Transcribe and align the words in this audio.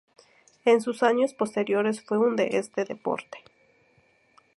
En 0.65 0.81
sus 0.81 1.03
años 1.03 1.35
posteriores 1.35 2.01
fue 2.01 2.17
un 2.17 2.35
de 2.35 2.57
este 2.57 2.85
deporte. 2.85 3.37